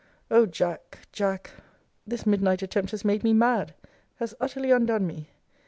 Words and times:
O 0.31 0.47
Jack, 0.47 0.97
Jack! 1.11 1.51
This 2.07 2.25
midnight 2.25 2.63
attempt 2.63 2.89
has 2.89 3.05
made 3.05 3.23
me 3.23 3.33
mad; 3.33 3.75
has 4.15 4.33
utterly 4.39 4.71
undone 4.71 5.05
me! 5.05 5.29